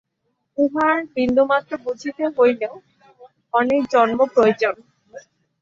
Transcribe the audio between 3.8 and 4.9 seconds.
জন্ম প্রয়োজন।